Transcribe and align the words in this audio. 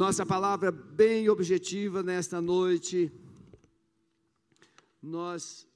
Nossa 0.00 0.24
palavra 0.24 0.72
bem 0.72 1.28
objetiva 1.28 2.02
nesta 2.02 2.40
noite. 2.40 3.12
Nós 5.02 5.68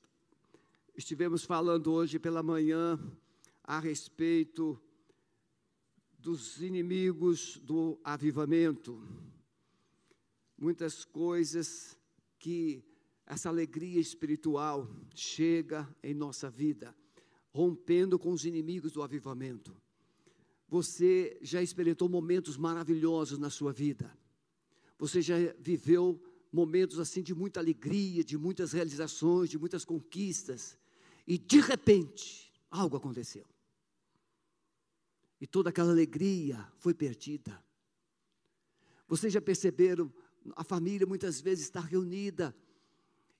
estivemos 0.96 1.44
falando 1.44 1.92
hoje 1.92 2.18
pela 2.18 2.42
manhã 2.42 2.98
a 3.62 3.78
respeito 3.78 4.80
dos 6.18 6.62
inimigos 6.62 7.58
do 7.58 8.00
avivamento. 8.02 8.98
Muitas 10.56 11.04
coisas 11.04 11.94
que 12.38 12.82
essa 13.26 13.50
alegria 13.50 14.00
espiritual 14.00 14.88
chega 15.14 15.86
em 16.02 16.14
nossa 16.14 16.48
vida, 16.48 16.96
rompendo 17.50 18.18
com 18.18 18.32
os 18.32 18.46
inimigos 18.46 18.90
do 18.90 19.02
avivamento. 19.02 19.76
Você 20.74 21.38
já 21.40 21.62
experimentou 21.62 22.08
momentos 22.08 22.56
maravilhosos 22.56 23.38
na 23.38 23.48
sua 23.48 23.72
vida. 23.72 24.12
Você 24.98 25.22
já 25.22 25.36
viveu 25.56 26.20
momentos 26.50 26.98
assim 26.98 27.22
de 27.22 27.32
muita 27.32 27.60
alegria, 27.60 28.24
de 28.24 28.36
muitas 28.36 28.72
realizações, 28.72 29.48
de 29.48 29.56
muitas 29.56 29.84
conquistas. 29.84 30.76
E 31.28 31.38
de 31.38 31.60
repente, 31.60 32.52
algo 32.68 32.96
aconteceu. 32.96 33.46
E 35.40 35.46
toda 35.46 35.70
aquela 35.70 35.92
alegria 35.92 36.66
foi 36.80 36.92
perdida. 36.92 37.56
Vocês 39.06 39.32
já 39.32 39.40
perceberam, 39.40 40.12
a 40.56 40.64
família 40.64 41.06
muitas 41.06 41.40
vezes 41.40 41.66
está 41.66 41.78
reunida 41.78 42.52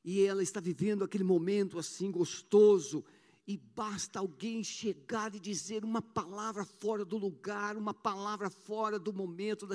e 0.05 0.23
ela 0.23 0.41
está 0.41 0.61
vivendo 0.61 1.03
aquele 1.03 1.25
momento 1.25 1.81
assim 1.81 2.13
gostoso, 2.13 3.05
e 3.47 3.59
basta 3.59 4.19
alguém 4.19 4.65
chegar 4.65 5.35
e 5.35 5.41
dizer 5.41 5.85
uma 5.85 6.01
palavra 6.01 6.65
fora 6.65 7.05
do 7.05 7.19
lugar, 7.19 7.77
uma 7.77 7.93
palavra 7.93 8.49
fora 8.49 8.99
do 8.99 9.13
momento, 9.13 9.69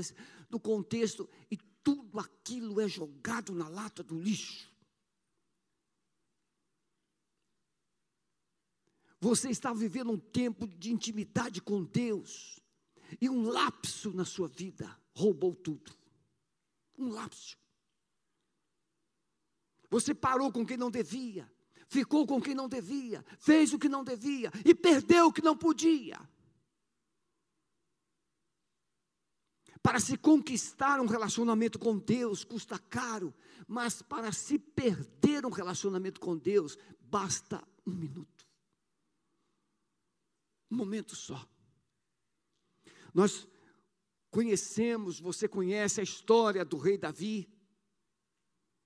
do 0.50 0.60
contexto, 0.60 1.30
e 1.52 1.58
tudo 1.84 2.20
aquilo 2.20 2.82
é 2.82 2.88
jogado 2.88 3.54
na 3.54 3.68
lata 3.68 4.02
do 4.02 4.20
lixo. 4.20 4.70
Você 9.22 9.50
está 9.50 9.72
vivendo 9.74 10.12
um 10.12 10.20
tempo 10.20 10.66
de 10.66 10.92
intimidade 10.92 11.62
com 11.62 11.84
Deus, 11.84 12.60
e 13.22 13.30
um 13.30 13.50
lapso 13.50 14.14
na 14.14 14.26
sua 14.26 14.48
vida 14.48 15.00
roubou 15.16 15.56
tudo. 15.56 15.96
Um 16.98 17.10
lapso. 17.10 17.58
Você 19.90 20.14
parou 20.14 20.52
com 20.52 20.66
quem 20.66 20.78
não 20.78 20.90
devia 20.90 21.50
ficou 21.90 22.26
com 22.26 22.40
quem 22.40 22.54
não 22.54 22.70
devia, 22.70 23.26
fez 23.40 23.74
o 23.74 23.80
que 23.80 23.90
não 23.90 24.04
devia 24.04 24.52
e 24.64 24.74
perdeu 24.76 25.28
o 25.28 25.34
que 25.34 25.42
não 25.42 25.58
podia. 25.58 26.18
Para 29.82 30.00
se 30.00 30.18
conquistar 30.18 31.00
um 31.00 31.08
relacionamento 31.08 31.80
com 31.80 31.98
Deus 31.98 32.44
custa 32.44 32.78
caro, 32.78 33.34
mas 33.68 34.02
para 34.02 34.32
se 34.32 34.60
perder 34.60 35.46
um 35.46 35.50
relacionamento 35.50 36.20
com 36.20 36.38
Deus 36.38 36.78
basta 37.02 37.66
um 37.86 37.92
minuto. 37.92 38.48
Um 40.70 40.76
momento 40.76 41.16
só. 41.16 41.44
Nós 43.12 43.48
conhecemos, 44.30 45.20
você 45.20 45.48
conhece 45.48 46.00
a 46.00 46.04
história 46.04 46.64
do 46.64 46.78
rei 46.78 46.98
Davi. 46.98 47.50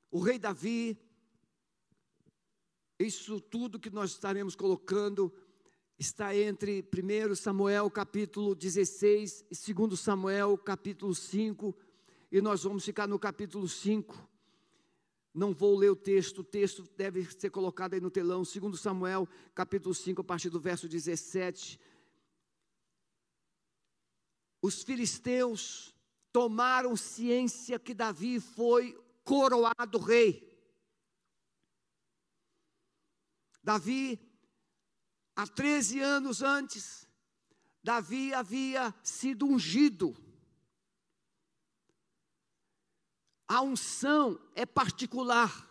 O 0.10 0.20
rei 0.20 0.40
Davi 0.40 0.98
isso 3.00 3.42
tudo 3.42 3.80
que 3.80 3.90
nós 3.90 4.12
estaremos 4.12 4.56
colocando 4.56 5.34
está 5.98 6.36
entre 6.36 6.88
1 6.94 7.36
Samuel 7.36 7.90
capítulo 7.90 8.56
16 8.56 9.46
e 9.52 9.74
2 9.74 10.00
Samuel 10.00 10.58
capítulo 10.58 11.14
5, 11.14 11.76
e 12.32 12.42
nós 12.42 12.64
vamos 12.64 12.84
ficar 12.84 13.08
no 13.08 13.20
capítulo 13.20 13.68
5. 13.68 14.30
Não 15.34 15.54
vou 15.54 15.76
ler 15.76 15.90
o 15.90 15.96
texto, 15.96 16.40
o 16.40 16.44
texto 16.44 16.84
deve 16.96 17.26
ser 17.26 17.50
colocado 17.50 17.96
aí 17.96 18.00
no 18.00 18.12
telão, 18.12 18.44
2 18.44 18.80
Samuel 18.80 19.28
capítulo 19.56 19.96
5, 19.96 20.22
a 20.22 20.24
partir 20.24 20.50
do 20.50 20.60
verso 20.60 20.88
17. 20.88 21.80
Os 24.62 24.84
filisteus 24.84 25.94
tomaram 26.32 26.96
ciência 26.96 27.80
que 27.80 27.94
Davi 27.94 28.40
foi 28.40 28.98
coroado 29.24 29.98
rei. 29.98 30.53
Davi, 33.64 34.20
há 35.36 35.48
13 35.48 36.02
anos 36.02 36.42
antes, 36.42 37.08
Davi 37.82 38.34
havia 38.34 38.94
sido 39.02 39.46
ungido. 39.46 40.16
A 43.48 43.62
unção 43.62 44.40
é 44.54 44.66
particular. 44.66 45.70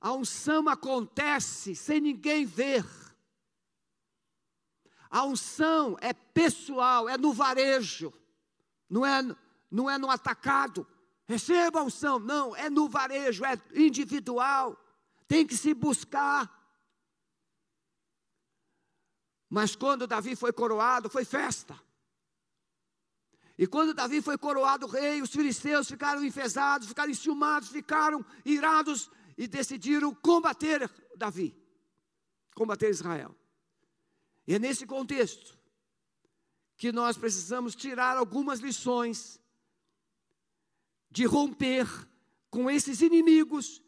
A 0.00 0.12
unção 0.12 0.68
acontece 0.68 1.74
sem 1.74 2.00
ninguém 2.00 2.44
ver. 2.44 2.84
A 5.10 5.24
unção 5.24 5.96
é 6.02 6.12
pessoal, 6.12 7.08
é 7.08 7.16
no 7.16 7.32
varejo, 7.32 8.12
não 8.90 9.06
é, 9.06 9.22
não 9.70 9.88
é 9.88 9.96
no 9.96 10.10
atacado. 10.10 10.86
Receba 11.24 11.80
a 11.80 11.82
unção, 11.82 12.18
não, 12.18 12.54
é 12.54 12.68
no 12.68 12.88
varejo, 12.88 13.42
é 13.44 13.58
individual 13.74 14.78
tem 15.28 15.46
que 15.46 15.56
se 15.56 15.74
buscar. 15.74 16.50
Mas 19.48 19.76
quando 19.76 20.06
Davi 20.06 20.34
foi 20.34 20.52
coroado, 20.52 21.08
foi 21.08 21.24
festa. 21.24 21.78
E 23.56 23.66
quando 23.66 23.92
Davi 23.92 24.22
foi 24.22 24.38
coroado 24.38 24.86
rei, 24.86 25.20
os 25.20 25.30
filisteus 25.30 25.88
ficaram 25.88 26.24
enfesados, 26.24 26.88
ficaram 26.88 27.10
enciumados, 27.10 27.68
ficaram 27.68 28.24
irados 28.44 29.10
e 29.36 29.46
decidiram 29.46 30.14
combater 30.14 30.90
Davi, 31.16 31.56
combater 32.54 32.88
Israel. 32.88 33.36
E 34.46 34.54
é 34.54 34.58
nesse 34.58 34.86
contexto 34.86 35.58
que 36.76 36.92
nós 36.92 37.18
precisamos 37.18 37.74
tirar 37.74 38.16
algumas 38.16 38.60
lições 38.60 39.40
de 41.10 41.24
romper 41.24 41.86
com 42.48 42.70
esses 42.70 43.00
inimigos 43.02 43.82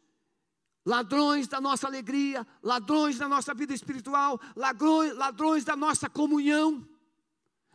ladrões 0.85 1.47
da 1.47 1.61
nossa 1.61 1.87
alegria, 1.87 2.47
ladrões 2.63 3.19
da 3.19 3.29
nossa 3.29 3.53
vida 3.55 3.75
espiritual, 3.75 4.41
ladrões, 4.57 5.65
da 5.65 5.77
nossa 5.77 6.09
comunhão, 6.09 6.89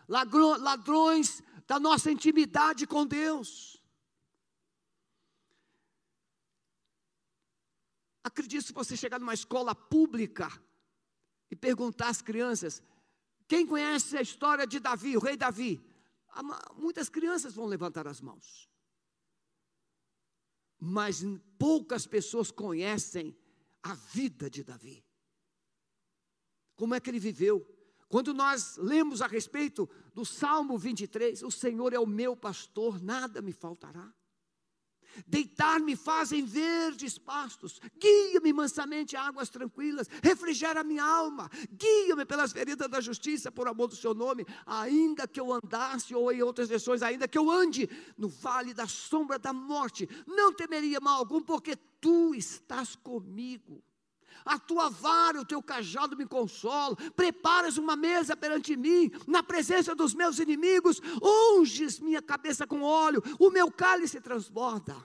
ladrões 0.08 1.44
da 1.68 1.80
nossa 1.80 2.12
intimidade 2.12 2.86
com 2.88 3.06
Deus. 3.06 3.82
Acredite 8.24 8.66
se 8.66 8.74
você 8.74 8.98
chegar 8.98 9.20
numa 9.20 9.34
escola 9.34 9.76
pública 9.76 10.52
e 11.50 11.56
perguntar 11.56 12.10
às 12.10 12.22
crianças: 12.22 12.82
quem 13.48 13.68
conhece 13.68 14.18
a 14.18 14.22
história 14.22 14.66
de 14.66 14.80
Davi, 14.80 15.16
o 15.16 15.20
rei 15.20 15.38
Davi? 15.38 15.86
Muitas 16.76 17.08
crianças 17.08 17.54
vão 17.54 17.66
levantar 17.66 18.08
as 18.08 18.20
mãos 18.20 18.68
mas 20.85 21.23
poucas 21.57 22.06
pessoas 22.06 22.51
conhecem 22.51 23.35
a 23.81 23.96
vida 23.96 24.50
de 24.50 24.63
Davi. 24.63 25.03
Como 26.75 26.94
é 26.94 27.00
que 27.00 27.09
ele 27.09 27.19
viveu? 27.19 27.66
Quando 28.07 28.34
nós 28.34 28.78
lemos 28.78 29.22
a 29.22 29.28
respeito 29.28 29.90
do 30.13 30.23
Salmo 30.23 30.78
23, 30.78 31.41
o 31.41 31.50
Senhor 31.50 31.91
é 31.91 32.00
o 32.00 32.06
meu 32.06 32.35
pastor, 32.35 33.01
nada 33.01 33.41
me 33.41 33.51
faltará. 33.51 34.13
Deitar-me 35.28 35.96
fazem 35.96 36.46
verdes 36.46 37.18
pastos, 37.18 37.80
guia-me 38.00 38.53
mansamente 38.53 39.16
a 39.16 39.24
águas 39.24 39.50
tranquilas, 39.50 40.08
refrigera 40.22 40.84
minha 40.84 41.03
alma, 41.03 41.50
guia-me 41.72 42.26
pelas 42.26 42.52
veredas 42.52 42.90
da 42.90 43.02
justiça 43.02 43.52
por 43.52 43.68
amor 43.68 43.88
do 43.88 43.96
seu 43.96 44.14
nome, 44.14 44.46
ainda 44.66 45.28
que 45.28 45.40
eu 45.40 45.52
andasse, 45.53 46.14
ou 46.14 46.31
em 46.31 46.42
outras 46.42 46.70
versões, 46.70 47.02
ainda 47.02 47.28
que 47.28 47.38
eu 47.38 47.50
ande 47.50 47.90
no 48.18 48.28
vale 48.28 48.73
da 48.73 48.88
sombra 48.88 49.40
da 49.40 49.53
morte, 49.53 50.08
não 50.28 50.53
temeria 50.53 51.00
mal 51.00 51.20
algum, 51.20 51.41
porque 51.41 51.76
tu 51.76 52.35
estás 52.35 52.96
comigo. 52.96 53.84
A 54.46 54.59
tua 54.59 54.90
vara, 54.90 55.42
o 55.42 55.46
teu 55.46 55.62
cajado 55.62 56.16
me 56.16 56.26
consolam. 56.26 56.96
Preparas 57.16 57.78
uma 57.78 57.96
mesa 57.96 58.38
perante 58.38 58.78
mim, 58.78 59.12
na 59.28 59.42
presença 59.42 59.96
dos 59.96 60.14
meus 60.14 60.38
inimigos. 60.38 61.02
Unges 61.22 62.00
minha 62.00 62.22
cabeça 62.22 62.68
com 62.68 62.84
óleo, 62.84 63.24
o 63.40 63.50
meu 63.50 63.72
cálice 63.72 64.22
transborda. 64.22 64.96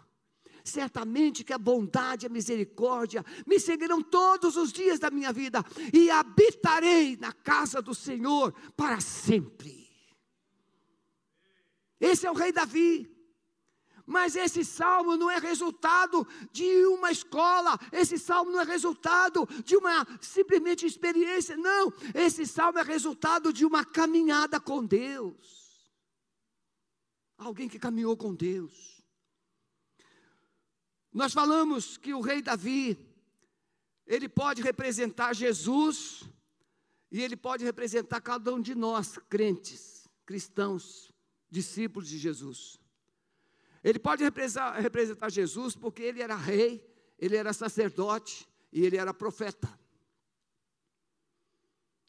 Certamente 0.62 1.42
que 1.42 1.54
a 1.54 1.58
bondade 1.58 2.26
e 2.26 2.28
a 2.28 2.30
misericórdia 2.30 3.24
me 3.46 3.58
seguirão 3.58 4.02
todos 4.02 4.56
os 4.56 4.70
dias 4.70 4.98
da 4.98 5.10
minha 5.10 5.32
vida, 5.32 5.64
e 5.92 6.10
habitarei 6.10 7.16
na 7.16 7.32
casa 7.32 7.80
do 7.80 7.94
Senhor 7.94 8.52
para 8.76 9.00
sempre. 9.00 9.88
Esse 11.98 12.26
é 12.26 12.30
o 12.30 12.34
rei 12.34 12.52
Davi. 12.52 13.19
Mas 14.10 14.34
esse 14.34 14.64
salmo 14.64 15.16
não 15.16 15.30
é 15.30 15.38
resultado 15.38 16.26
de 16.50 16.84
uma 16.86 17.12
escola, 17.12 17.78
esse 17.92 18.18
salmo 18.18 18.50
não 18.50 18.60
é 18.60 18.64
resultado 18.64 19.48
de 19.64 19.76
uma 19.76 20.04
simplesmente 20.20 20.84
experiência, 20.84 21.56
não. 21.56 21.92
Esse 22.12 22.44
salmo 22.44 22.80
é 22.80 22.82
resultado 22.82 23.52
de 23.52 23.64
uma 23.64 23.84
caminhada 23.84 24.58
com 24.58 24.84
Deus. 24.84 25.60
alguém 27.38 27.68
que 27.68 27.78
caminhou 27.78 28.16
com 28.16 28.34
Deus. 28.34 29.00
Nós 31.12 31.32
falamos 31.32 31.96
que 31.96 32.12
o 32.12 32.20
rei 32.20 32.42
Davi, 32.42 32.98
ele 34.04 34.28
pode 34.28 34.60
representar 34.60 35.34
Jesus 35.34 36.24
e 37.12 37.22
ele 37.22 37.36
pode 37.36 37.62
representar 37.62 38.20
cada 38.20 38.52
um 38.52 38.60
de 38.60 38.74
nós, 38.74 39.18
crentes, 39.28 40.08
cristãos, 40.26 41.12
discípulos 41.48 42.08
de 42.08 42.18
Jesus. 42.18 42.79
Ele 43.82 43.98
pode 43.98 44.22
representar 44.22 45.30
Jesus 45.30 45.74
porque 45.74 46.02
ele 46.02 46.22
era 46.22 46.36
rei, 46.36 46.86
ele 47.18 47.36
era 47.36 47.52
sacerdote 47.52 48.46
e 48.72 48.84
ele 48.84 48.96
era 48.96 49.14
profeta. 49.14 49.78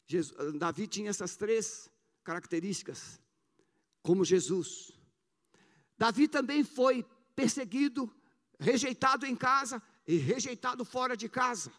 Jesus, 0.06 0.54
Davi 0.58 0.86
tinha 0.86 1.10
essas 1.10 1.36
três 1.36 1.90
características, 2.22 3.20
como 4.02 4.24
Jesus. 4.24 4.92
Davi 5.96 6.28
também 6.28 6.62
foi 6.62 7.04
perseguido, 7.34 8.14
rejeitado 8.58 9.24
em 9.24 9.34
casa 9.34 9.82
e 10.06 10.16
rejeitado 10.16 10.84
fora 10.84 11.16
de 11.16 11.28
casa. 11.28 11.72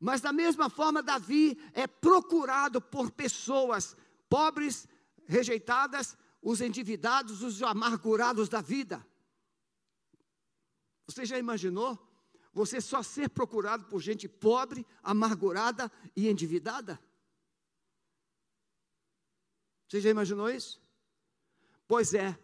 Mas 0.00 0.20
da 0.20 0.32
mesma 0.32 0.68
forma, 0.68 1.02
Davi 1.02 1.56
é 1.72 1.86
procurado 1.86 2.80
por 2.80 3.10
pessoas 3.10 3.96
pobres, 4.28 4.88
rejeitadas, 5.24 6.16
os 6.44 6.60
endividados, 6.60 7.42
os 7.42 7.62
amargurados 7.62 8.50
da 8.50 8.60
vida. 8.60 9.04
Você 11.06 11.24
já 11.24 11.38
imaginou? 11.38 11.98
Você 12.52 12.82
só 12.82 13.02
ser 13.02 13.30
procurado 13.30 13.86
por 13.86 14.00
gente 14.00 14.28
pobre, 14.28 14.86
amargurada 15.02 15.90
e 16.14 16.28
endividada? 16.28 17.02
Você 19.88 20.02
já 20.02 20.10
imaginou 20.10 20.50
isso? 20.50 20.80
Pois 21.88 22.12
é, 22.12 22.38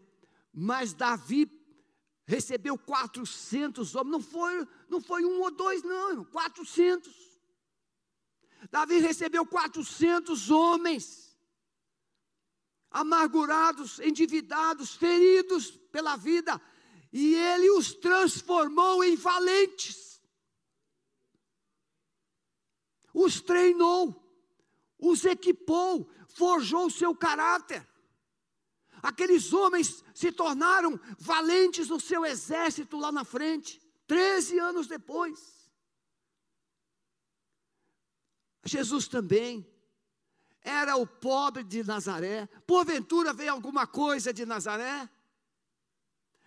mas 0.50 0.94
Davi 0.94 1.48
recebeu 2.26 2.78
400 2.78 3.94
homens, 3.94 4.12
não 4.12 4.22
foi, 4.22 4.68
não 4.88 5.00
foi 5.00 5.24
um 5.26 5.42
ou 5.42 5.50
dois, 5.50 5.82
não, 5.82 6.24
400. 6.24 7.12
Davi 8.70 8.98
recebeu 8.98 9.44
400 9.46 10.50
homens, 10.50 11.29
amargurados, 12.90 14.00
endividados, 14.00 14.94
feridos 14.94 15.70
pela 15.92 16.16
vida, 16.16 16.60
e 17.12 17.34
ele 17.34 17.70
os 17.70 17.94
transformou 17.94 19.02
em 19.04 19.16
valentes, 19.16 20.20
os 23.12 23.40
treinou, 23.40 24.16
os 24.98 25.24
equipou, 25.24 26.10
forjou 26.28 26.86
o 26.86 26.90
seu 26.90 27.14
caráter. 27.14 27.86
Aqueles 29.02 29.52
homens 29.52 30.04
se 30.14 30.30
tornaram 30.30 31.00
valentes 31.18 31.88
no 31.88 31.98
seu 31.98 32.24
exército 32.24 32.98
lá 32.98 33.10
na 33.10 33.24
frente, 33.24 33.80
13 34.06 34.58
anos 34.58 34.86
depois. 34.86 35.60
Jesus 38.64 39.08
também 39.08 39.66
era 40.62 40.96
o 40.96 41.06
pobre 41.06 41.64
de 41.64 41.82
Nazaré. 41.82 42.46
Porventura 42.66 43.32
veio 43.32 43.52
alguma 43.52 43.86
coisa 43.86 44.32
de 44.32 44.44
Nazaré? 44.44 45.08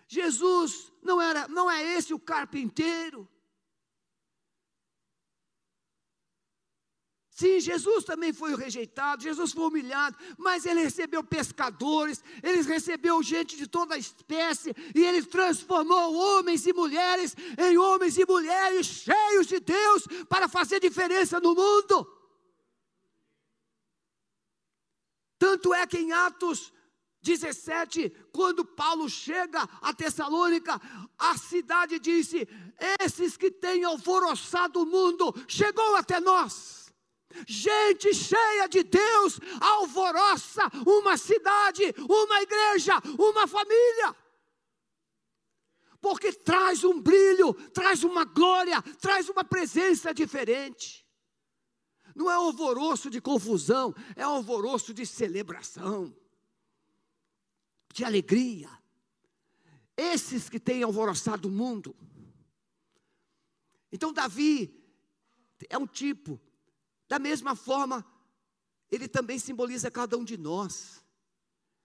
Jesus 0.07 0.92
não 1.01 1.21
era, 1.21 1.48
não 1.48 1.69
é 1.69 1.83
esse 1.98 2.13
o 2.13 2.19
carpinteiro. 2.19 3.27
Sim, 7.36 7.60
Jesus 7.60 8.04
também 8.04 8.31
foi 8.31 8.56
rejeitado, 8.56 9.24
Jesus 9.24 9.51
foi 9.51 9.65
humilhado, 9.65 10.16
mas 10.38 10.68
ele 10.68 10.83
recebeu 10.83 11.24
pescadores, 11.24 12.24
ele 12.44 12.62
recebeu 12.62 13.24
gente 13.24 13.57
de 13.57 13.66
toda 13.66 13.95
a 13.95 13.98
espécie, 13.98 14.71
e 14.94 15.04
ele 15.04 15.25
transformou 15.25 16.13
homens 16.13 16.68
e 16.68 16.74
mulheres 16.74 17.36
em 17.57 17.75
homens 17.75 18.19
e 18.19 18.25
mulheres 18.25 18.86
cheios 18.86 19.48
de 19.48 19.59
Deus 19.59 20.06
para 20.30 20.48
fazer 20.48 20.80
diferença 20.80 21.39
no 21.39 21.56
mundo. 21.56 22.23
Tanto 25.44 25.74
é 25.74 25.86
que 25.86 25.98
em 25.98 26.13
Atos 26.13 26.72
17, 27.22 28.10
quando 28.31 28.63
Paulo 28.63 29.10
chega 29.10 29.62
a 29.81 29.94
Tessalônica, 29.94 30.80
a 31.19 31.38
cidade 31.38 32.00
disse: 32.00 32.48
Esses 33.01 33.36
que 33.36 33.51
têm 33.51 33.84
alvoroçado 33.84 34.81
o 34.81 34.86
mundo, 34.86 35.36
chegou 35.45 35.98
até 35.98 36.22
nós. 36.22 36.94
Gente 37.45 38.13
cheia 38.13 38.69
de 38.69 38.84
Deus 38.84 39.38
alvoroça 39.60 40.62
uma 40.88 41.18
cidade, 41.18 41.94
uma 42.07 42.42
igreja, 42.42 42.94
uma 43.19 43.45
família. 43.45 44.16
Porque 46.00 46.31
traz 46.31 46.86
um 46.86 47.01
brilho, 47.01 47.54
traz 47.74 48.06
uma 48.06 48.24
glória, 48.24 48.81
traz 49.01 49.28
uma 49.28 49.44
presença 49.44 50.13
diferente. 50.13 51.03
Não 52.15 52.30
é 52.30 52.36
alvoroço 52.36 53.10
de 53.10 53.19
confusão, 53.19 53.94
é 54.15 54.21
alvoroço 54.21 54.94
de 54.94 55.06
celebração 55.06 56.13
de 57.94 58.04
alegria. 58.04 58.69
Esses 59.95 60.50
que 60.50 60.60
têm 60.60 60.81
alvoroçado 60.81 61.48
o 61.48 61.51
mundo. 61.51 61.95
Então, 63.92 64.12
Davi 64.12 64.83
é 65.69 65.77
um 65.77 65.86
tipo, 65.86 66.42
da 67.07 67.19
mesma 67.19 67.56
forma, 67.56 68.04
ele 68.89 69.07
também 69.07 69.38
simboliza 69.38 69.92
cada 69.92 70.18
um 70.18 70.24
de 70.24 70.36
nós. 70.36 71.04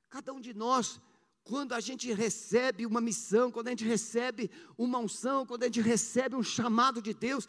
Cada 0.09 0.33
um 0.33 0.41
de 0.41 0.55
nós, 0.55 0.99
quando 1.45 1.75
a 1.75 1.81
gente 1.81 2.11
recebe 2.15 2.87
uma 2.87 3.01
missão, 3.01 3.53
quando 3.53 3.69
a 3.69 3.71
gente 3.71 3.85
recebe 3.85 4.51
uma 4.79 4.99
unção, 4.99 5.45
quando 5.45 5.65
a 5.65 5.67
gente 5.67 5.83
recebe 5.83 6.35
um 6.35 6.43
chamado 6.43 7.03
de 7.03 7.13
Deus, 7.13 7.47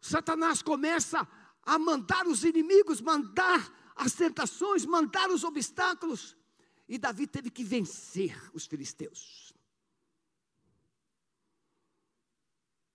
Satanás 0.00 0.60
começa 0.60 1.26
a 1.62 1.78
mandar 1.78 2.26
os 2.26 2.44
inimigos, 2.44 3.00
mandar 3.00 3.92
as 3.94 4.14
tentações, 4.14 4.84
mandar 4.84 5.30
os 5.30 5.44
obstáculos. 5.44 6.36
E 6.88 6.98
Davi 6.98 7.26
teve 7.26 7.50
que 7.50 7.64
vencer 7.64 8.36
os 8.54 8.66
filisteus. 8.66 9.52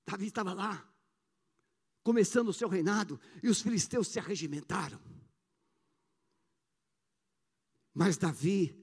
Davi 0.06 0.28
estava 0.28 0.54
lá, 0.54 0.88
começando 2.04 2.50
o 2.50 2.54
seu 2.54 2.68
reinado, 2.68 3.20
e 3.42 3.50
os 3.50 3.62
filisteus 3.62 4.08
se 4.08 4.20
arregimentaram. 4.20 5.00
Mas 7.94 8.18
Davi 8.18 8.76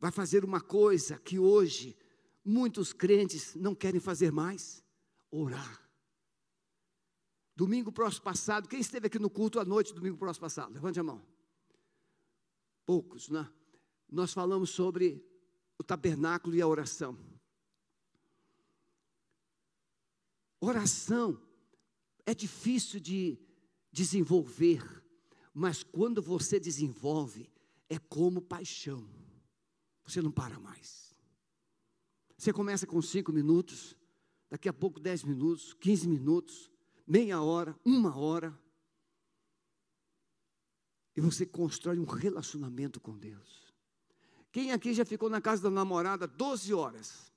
vai 0.00 0.10
fazer 0.10 0.44
uma 0.44 0.60
coisa 0.60 1.18
que 1.18 1.38
hoje 1.38 1.96
muitos 2.44 2.92
crentes 2.92 3.54
não 3.54 3.74
querem 3.74 4.00
fazer 4.00 4.32
mais: 4.32 4.82
orar. 5.30 5.87
Domingo 7.58 7.90
próximo 7.90 8.22
passado, 8.22 8.68
quem 8.68 8.78
esteve 8.78 9.08
aqui 9.08 9.18
no 9.18 9.28
culto 9.28 9.58
à 9.58 9.64
noite, 9.64 9.92
domingo 9.92 10.16
próximo 10.16 10.42
passado? 10.42 10.72
Levante 10.72 11.00
a 11.00 11.02
mão. 11.02 11.20
Poucos, 12.86 13.28
né? 13.28 13.50
nós 14.08 14.32
falamos 14.32 14.70
sobre 14.70 15.20
o 15.76 15.82
tabernáculo 15.82 16.54
e 16.54 16.62
a 16.62 16.68
oração. 16.68 17.18
Oração 20.60 21.42
é 22.24 22.32
difícil 22.32 23.00
de 23.00 23.36
desenvolver, 23.90 24.84
mas 25.52 25.82
quando 25.82 26.22
você 26.22 26.60
desenvolve, 26.60 27.50
é 27.88 27.98
como 27.98 28.40
paixão. 28.40 29.04
Você 30.04 30.22
não 30.22 30.30
para 30.30 30.60
mais. 30.60 31.12
Você 32.36 32.52
começa 32.52 32.86
com 32.86 33.02
cinco 33.02 33.32
minutos, 33.32 33.96
daqui 34.48 34.68
a 34.68 34.72
pouco 34.72 35.00
dez 35.00 35.24
minutos, 35.24 35.74
quinze 35.74 36.06
minutos, 36.06 36.70
meia 37.08 37.40
hora, 37.40 37.74
uma 37.84 38.16
hora. 38.16 38.56
E 41.16 41.20
você 41.20 41.46
constrói 41.46 41.98
um 41.98 42.04
relacionamento 42.04 43.00
com 43.00 43.16
Deus. 43.18 43.74
Quem 44.52 44.72
aqui 44.72 44.92
já 44.92 45.04
ficou 45.04 45.28
na 45.28 45.40
casa 45.40 45.62
da 45.62 45.70
namorada 45.70 46.26
12 46.26 46.72
horas? 46.74 47.32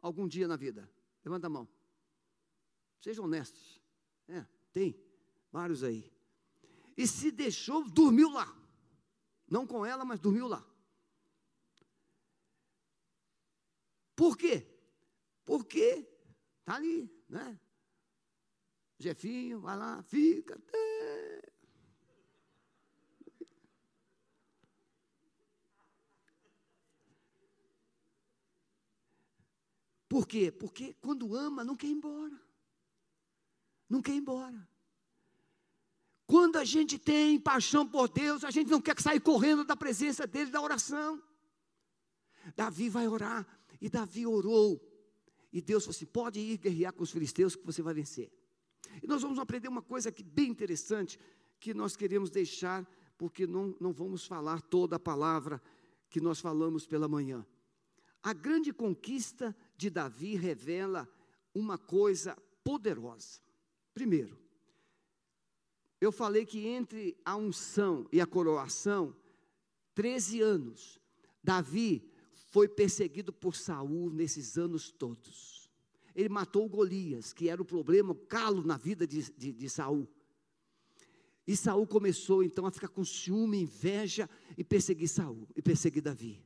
Algum 0.00 0.26
dia 0.26 0.48
na 0.48 0.56
vida? 0.56 0.90
Levanta 1.24 1.46
a 1.46 1.50
mão. 1.50 1.68
Sejam 3.00 3.26
honestos. 3.26 3.80
É, 4.26 4.44
tem 4.72 4.98
vários 5.52 5.84
aí. 5.84 6.10
E 6.96 7.06
se 7.06 7.30
deixou, 7.30 7.88
dormiu 7.88 8.30
lá. 8.30 8.56
Não 9.48 9.66
com 9.66 9.84
ela, 9.84 10.04
mas 10.04 10.18
dormiu 10.18 10.48
lá. 10.48 10.66
Por 14.14 14.36
quê? 14.36 14.66
Porque 15.44 16.06
está 16.60 16.76
ali, 16.76 17.10
né? 17.28 17.58
Jefinho, 19.00 19.60
vai 19.60 19.78
lá, 19.78 20.02
fica. 20.02 20.54
Até 20.54 21.50
Por 30.06 30.26
quê? 30.26 30.50
Porque 30.50 30.92
quando 31.00 31.34
ama, 31.34 31.64
não 31.64 31.76
quer 31.76 31.86
ir 31.86 31.92
embora. 31.92 32.38
Não 33.88 34.02
quer 34.02 34.12
ir 34.12 34.16
embora. 34.16 34.68
Quando 36.26 36.56
a 36.56 36.64
gente 36.64 36.98
tem 36.98 37.38
paixão 37.40 37.88
por 37.88 38.08
Deus, 38.08 38.44
a 38.44 38.50
gente 38.50 38.68
não 38.68 38.82
quer 38.82 39.00
sair 39.00 39.20
correndo 39.20 39.64
da 39.64 39.76
presença 39.76 40.26
dEle, 40.26 40.50
da 40.50 40.60
oração. 40.60 41.22
Davi 42.54 42.90
vai 42.90 43.08
orar. 43.08 43.46
E 43.80 43.88
Davi 43.88 44.26
orou. 44.26 44.78
E 45.52 45.62
Deus 45.62 45.84
falou 45.84 45.96
assim: 45.96 46.06
pode 46.06 46.38
ir 46.38 46.58
guerrear 46.58 46.92
com 46.92 47.02
os 47.02 47.10
filisteus 47.10 47.56
que 47.56 47.64
você 47.64 47.80
vai 47.80 47.94
vencer. 47.94 48.30
E 49.02 49.06
nós 49.06 49.22
vamos 49.22 49.38
aprender 49.38 49.68
uma 49.68 49.82
coisa 49.82 50.08
aqui 50.08 50.22
bem 50.22 50.50
interessante 50.50 51.18
que 51.58 51.74
nós 51.74 51.96
queremos 51.96 52.30
deixar, 52.30 52.88
porque 53.18 53.46
não, 53.46 53.76
não 53.80 53.92
vamos 53.92 54.26
falar 54.26 54.60
toda 54.62 54.96
a 54.96 55.00
palavra 55.00 55.62
que 56.08 56.20
nós 56.20 56.40
falamos 56.40 56.86
pela 56.86 57.08
manhã. 57.08 57.46
A 58.22 58.32
grande 58.32 58.72
conquista 58.72 59.56
de 59.76 59.88
Davi 59.88 60.34
revela 60.34 61.08
uma 61.54 61.78
coisa 61.78 62.36
poderosa. 62.62 63.40
Primeiro, 63.94 64.38
eu 66.00 66.10
falei 66.10 66.46
que 66.46 66.66
entre 66.66 67.16
a 67.24 67.36
unção 67.36 68.06
e 68.10 68.20
a 68.20 68.26
coroação, 68.26 69.14
13 69.94 70.40
anos, 70.40 70.98
Davi 71.42 72.10
foi 72.50 72.68
perseguido 72.68 73.32
por 73.32 73.54
Saul 73.54 74.10
nesses 74.10 74.56
anos 74.56 74.90
todos. 74.90 75.59
Ele 76.14 76.28
matou 76.28 76.68
Golias, 76.68 77.32
que 77.32 77.48
era 77.48 77.60
o 77.60 77.64
problema, 77.64 78.12
o 78.12 78.14
calo 78.14 78.64
na 78.64 78.76
vida 78.76 79.06
de, 79.06 79.30
de, 79.32 79.52
de 79.52 79.70
Saul. 79.70 80.08
E 81.46 81.56
Saul 81.56 81.86
começou 81.86 82.42
então 82.42 82.66
a 82.66 82.70
ficar 82.70 82.88
com 82.88 83.04
ciúme, 83.04 83.62
inveja 83.62 84.28
e 84.56 84.62
perseguir 84.62 85.08
Saul 85.08 85.48
e 85.56 85.62
perseguir 85.62 86.02
Davi. 86.02 86.44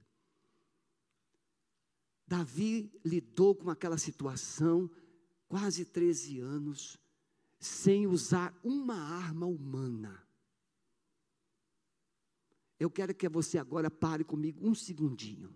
Davi 2.27 2.91
lidou 3.05 3.55
com 3.55 3.69
aquela 3.71 3.99
situação 3.99 4.91
quase 5.47 5.85
13 5.85 6.41
anos 6.41 6.99
sem 7.59 8.07
usar 8.07 8.59
uma 8.63 8.97
arma 8.97 9.47
humana. 9.47 10.23
Eu 12.79 12.91
quero 12.91 13.15
que 13.15 13.29
você 13.29 13.59
agora 13.59 13.91
pare 13.91 14.25
comigo 14.25 14.67
um 14.67 14.75
segundinho. 14.75 15.55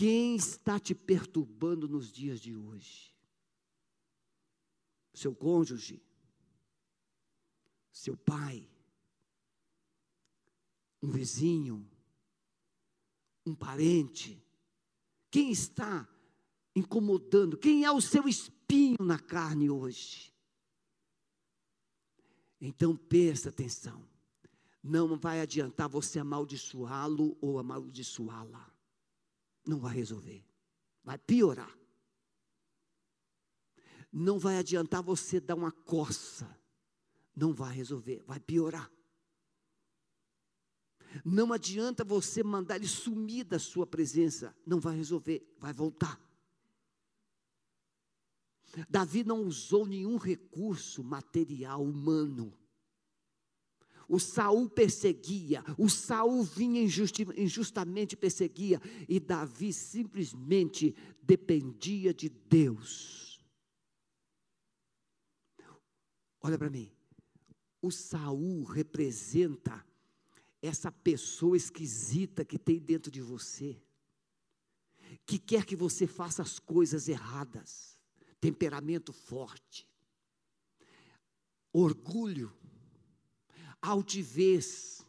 Quem 0.00 0.34
está 0.34 0.80
te 0.80 0.94
perturbando 0.94 1.86
nos 1.86 2.10
dias 2.10 2.40
de 2.40 2.56
hoje? 2.56 3.14
Seu 5.12 5.34
cônjuge? 5.34 6.02
Seu 7.92 8.16
pai? 8.16 8.66
Um 11.02 11.10
vizinho? 11.10 11.86
Um 13.44 13.54
parente? 13.54 14.42
Quem 15.30 15.52
está 15.52 16.08
incomodando? 16.74 17.58
Quem 17.58 17.84
é 17.84 17.92
o 17.92 18.00
seu 18.00 18.26
espinho 18.26 18.96
na 19.02 19.18
carne 19.18 19.68
hoje? 19.68 20.32
Então 22.58 22.96
presta 22.96 23.50
atenção. 23.50 24.02
Não 24.82 25.18
vai 25.18 25.42
adiantar 25.42 25.90
você 25.90 26.18
amaldiçoá-lo 26.18 27.36
ou 27.38 27.58
amaldiçoá-la. 27.58 28.79
Não 29.70 29.78
vai 29.78 29.94
resolver. 29.94 30.44
Vai 31.04 31.16
piorar. 31.16 31.72
Não 34.12 34.36
vai 34.36 34.58
adiantar 34.58 35.00
você 35.00 35.38
dar 35.38 35.54
uma 35.54 35.70
coça. 35.70 36.58
Não 37.36 37.54
vai 37.54 37.72
resolver. 37.72 38.20
Vai 38.26 38.40
piorar. 38.40 38.90
Não 41.24 41.52
adianta 41.52 42.02
você 42.02 42.42
mandar 42.42 42.74
ele 42.74 42.88
sumir 42.88 43.44
da 43.44 43.60
sua 43.60 43.86
presença, 43.86 44.56
não 44.66 44.80
vai 44.80 44.96
resolver, 44.96 45.44
vai 45.58 45.72
voltar. 45.72 46.20
Davi 48.88 49.24
não 49.24 49.42
usou 49.42 49.86
nenhum 49.86 50.16
recurso 50.16 51.02
material 51.02 51.82
humano. 51.82 52.56
O 54.12 54.18
Saul 54.18 54.68
perseguia, 54.68 55.62
o 55.78 55.88
Saul 55.88 56.42
vinha 56.42 56.82
injusti, 56.82 57.24
injustamente 57.36 58.16
perseguia, 58.16 58.82
e 59.08 59.20
Davi 59.20 59.72
simplesmente 59.72 60.96
dependia 61.22 62.12
de 62.12 62.28
Deus. 62.28 63.40
Olha 66.42 66.58
para 66.58 66.68
mim. 66.68 66.90
O 67.80 67.92
Saul 67.92 68.64
representa 68.64 69.86
essa 70.60 70.90
pessoa 70.90 71.56
esquisita 71.56 72.44
que 72.44 72.58
tem 72.58 72.80
dentro 72.80 73.12
de 73.12 73.22
você, 73.22 73.80
que 75.24 75.38
quer 75.38 75.64
que 75.64 75.76
você 75.76 76.08
faça 76.08 76.42
as 76.42 76.58
coisas 76.58 77.08
erradas, 77.08 77.96
temperamento 78.40 79.12
forte, 79.12 79.88
orgulho, 81.72 82.52
altivez, 83.80 85.04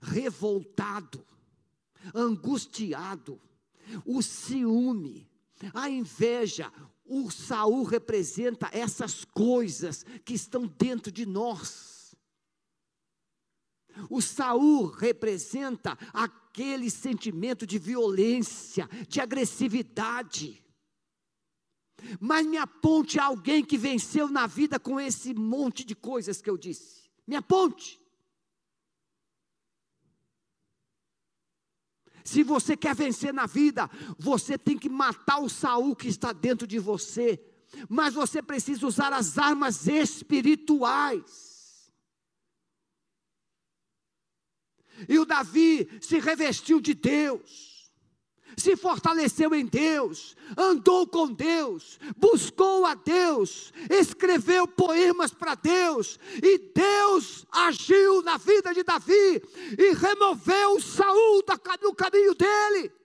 revoltado, 0.00 1.24
angustiado, 2.14 3.40
o 4.04 4.22
ciúme, 4.22 5.28
a 5.74 5.88
inveja, 5.88 6.72
o 7.04 7.30
Saul 7.30 7.82
representa 7.84 8.70
essas 8.72 9.24
coisas 9.24 10.04
que 10.24 10.34
estão 10.34 10.66
dentro 10.66 11.12
de 11.12 11.26
nós. 11.26 12.16
O 14.08 14.22
Saul 14.22 14.86
representa 14.86 15.98
aquele 16.12 16.90
sentimento 16.90 17.66
de 17.66 17.78
violência, 17.78 18.88
de 19.08 19.20
agressividade. 19.20 20.62
Mas 22.18 22.46
me 22.46 22.56
aponte 22.56 23.18
alguém 23.18 23.64
que 23.64 23.78
venceu 23.78 24.28
na 24.28 24.46
vida 24.46 24.80
com 24.80 24.98
esse 24.98 25.34
monte 25.34 25.84
de 25.84 25.94
coisas 25.94 26.40
que 26.40 26.50
eu 26.50 26.56
disse. 26.56 27.10
Me 27.26 27.36
aponte. 27.36 28.01
Se 32.24 32.42
você 32.42 32.76
quer 32.76 32.94
vencer 32.94 33.32
na 33.32 33.46
vida, 33.46 33.90
você 34.18 34.56
tem 34.58 34.78
que 34.78 34.88
matar 34.88 35.40
o 35.40 35.48
Saul 35.48 35.96
que 35.96 36.08
está 36.08 36.32
dentro 36.32 36.66
de 36.66 36.78
você. 36.78 37.40
Mas 37.88 38.14
você 38.14 38.42
precisa 38.42 38.86
usar 38.86 39.12
as 39.12 39.38
armas 39.38 39.86
espirituais. 39.86 41.52
E 45.08 45.18
o 45.18 45.24
Davi 45.24 45.88
se 46.00 46.18
revestiu 46.18 46.80
de 46.80 46.94
Deus 46.94 47.71
se 48.56 48.76
fortaleceu 48.76 49.54
em 49.54 49.66
Deus, 49.66 50.36
andou 50.56 51.06
com 51.06 51.32
Deus, 51.32 51.98
buscou 52.16 52.86
a 52.86 52.94
Deus, 52.94 53.72
escreveu 53.90 54.66
poemas 54.66 55.32
para 55.32 55.54
Deus, 55.54 56.18
e 56.42 56.58
Deus 56.58 57.46
agiu 57.50 58.22
na 58.22 58.36
vida 58.36 58.72
de 58.72 58.82
Davi 58.82 59.42
e 59.78 59.94
removeu 59.94 60.80
Saul 60.80 61.42
do 61.80 61.94
caminho 61.94 62.34
dele. 62.34 63.01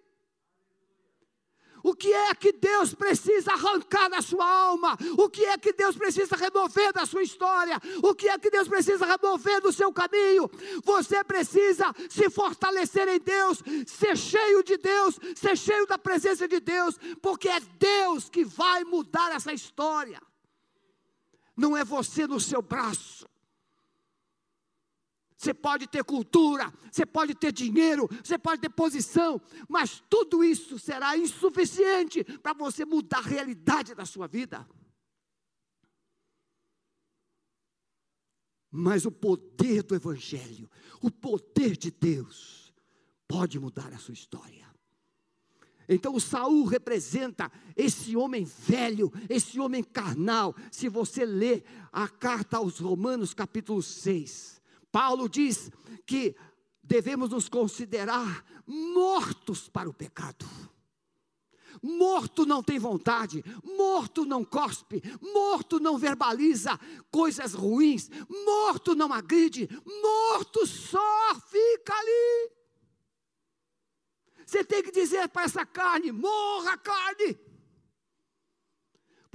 Que 2.00 2.14
é 2.14 2.36
que 2.36 2.52
Deus 2.52 2.94
precisa 2.94 3.52
arrancar 3.54 4.10
da 4.10 4.22
sua 4.22 4.48
alma? 4.48 4.98
O 5.18 5.30
que 5.30 5.46
é 5.46 5.58
que 5.58 5.74
Deus 5.74 5.96
precisa 5.96 6.36
remover 6.36 6.94
da 6.94 7.06
sua 7.06 7.24
história? 7.24 7.80
O 8.04 8.14
que 8.14 8.30
é 8.30 8.38
que 8.38 8.50
Deus 8.50 8.68
precisa 8.68 9.06
remover 9.06 9.62
do 9.62 9.72
seu 9.72 9.92
caminho? 9.92 10.50
Você 10.84 11.24
precisa 11.24 11.94
se 12.10 12.30
fortalecer 12.30 13.08
em 13.08 13.20
Deus, 13.20 13.64
ser 13.86 14.18
cheio 14.18 14.64
de 14.64 14.78
Deus, 14.78 15.20
ser 15.36 15.58
cheio 15.58 15.88
da 15.88 15.98
presença 15.98 16.48
de 16.48 16.60
Deus, 16.60 16.98
porque 17.22 17.50
é 17.50 17.60
Deus 17.60 18.30
que 18.30 18.46
vai 18.46 18.84
mudar 18.84 19.32
essa 19.36 19.52
história. 19.52 20.22
Não 21.56 21.76
é 21.76 21.84
você 21.84 22.28
no 22.28 22.40
seu 22.40 22.62
braço. 22.62 23.28
Você 25.38 25.54
pode 25.54 25.86
ter 25.88 26.04
cultura, 26.04 26.74
você 26.92 27.06
pode 27.06 27.36
ter 27.36 27.52
dinheiro, 27.52 28.10
você 28.24 28.40
pode 28.40 28.60
ter 28.60 28.70
posição, 28.70 29.40
mas 29.70 30.04
tudo 30.10 30.44
isso 30.44 30.80
será 30.80 31.16
insuficiente 31.16 32.24
para 32.24 32.54
você 32.54 32.84
mudar 32.84 33.20
a 33.20 33.22
realidade 33.22 33.94
da 33.94 34.04
sua 34.04 34.28
vida. 34.28 34.68
Mas 38.72 39.06
o 39.06 39.12
poder 39.12 39.84
do 39.84 39.94
Evangelho, 39.94 40.70
o 41.02 41.12
poder 41.12 41.78
de 41.78 41.92
Deus, 41.92 42.74
pode 43.28 43.60
mudar 43.60 43.94
a 43.94 44.00
sua 44.00 44.16
história. 44.16 44.66
Então 45.88 46.16
o 46.16 46.20
Saul 46.20 46.66
representa 46.66 47.52
esse 47.76 48.16
homem 48.16 48.44
velho, 48.44 49.14
esse 49.30 49.60
homem 49.60 49.84
carnal. 49.84 50.56
Se 50.72 50.90
você 50.90 51.26
ler 51.26 51.64
a 51.92 52.10
carta 52.10 52.58
aos 52.58 52.80
Romanos, 52.80 53.36
capítulo 53.36 53.82
6, 53.82 54.58
Paulo 54.92 55.28
diz 55.30 55.72
que 56.06 56.36
devemos 56.82 57.30
nos 57.30 57.50
considerar 57.50 58.44
mortos 58.66 59.68
para 59.70 59.90
o 59.90 59.94
pecado. 59.94 60.46
Morto 61.82 62.46
não 62.46 62.64
tem 62.64 62.80
vontade, 62.80 63.44
morto 63.64 64.26
não 64.26 64.44
cospe, 64.44 65.02
morto 65.22 65.80
não 65.80 65.98
verbaliza 65.98 66.80
coisas 67.12 67.54
ruins, 67.54 68.10
morto 68.46 68.96
não 68.96 69.14
agride, 69.14 69.70
morto 70.02 70.66
só 70.66 71.36
fica 71.36 71.94
ali. 71.94 72.52
Você 74.46 74.64
tem 74.64 74.82
que 74.82 74.92
dizer 74.92 75.28
para 75.30 75.44
essa 75.44 75.66
carne: 75.66 76.12
morra, 76.12 76.78
carne. 76.78 77.38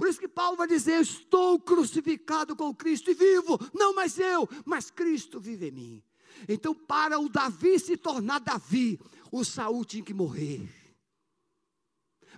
Por 0.03 0.09
isso 0.09 0.19
que 0.19 0.27
Paulo 0.27 0.57
vai 0.57 0.67
dizer: 0.67 0.99
Estou 0.99 1.57
crucificado 1.57 2.57
com 2.57 2.75
Cristo 2.75 3.09
e 3.09 3.13
vivo, 3.13 3.57
não 3.73 3.95
mais 3.95 4.19
eu, 4.19 4.49
mas 4.65 4.91
Cristo 4.91 5.39
vive 5.39 5.69
em 5.69 5.71
mim. 5.71 6.03
Então, 6.45 6.75
para 6.75 7.17
o 7.17 7.29
Davi 7.29 7.79
se 7.79 7.95
tornar 7.95 8.39
Davi, 8.39 8.99
o 9.31 9.45
Saul 9.45 9.85
tinha 9.85 10.03
que 10.03 10.13
morrer. 10.13 10.69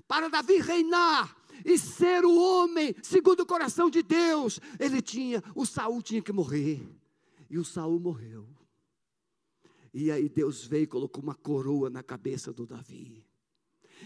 para 0.08 0.30
Davi 0.30 0.60
reinar 0.60 1.36
e 1.66 1.76
ser 1.76 2.24
o 2.24 2.40
homem 2.40 2.96
segundo 3.02 3.40
o 3.40 3.48
coração 3.48 3.90
de 3.90 4.04
Deus, 4.04 4.60
ele 4.80 5.02
tinha, 5.02 5.44
o 5.56 5.66
Saul 5.66 6.04
tinha 6.04 6.22
que 6.22 6.32
morrer. 6.32 6.88
E 7.50 7.58
o 7.58 7.66
Saul 7.66 8.00
morreu. 8.00 8.48
E 9.92 10.12
aí 10.12 10.30
Deus 10.30 10.68
veio 10.68 10.84
e 10.84 10.88
colocou 10.88 11.24
uma 11.24 11.34
coroa 11.34 11.90
na 11.90 12.04
cabeça 12.04 12.54
do 12.54 12.68
Davi. 12.68 13.26